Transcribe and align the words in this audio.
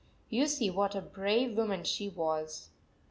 You 0.31 0.47
see 0.47 0.71
what 0.71 0.95
a 0.95 1.01
brave 1.01 1.55
woman 1.55 1.83
she 1.83 2.09
was. 2.09 2.69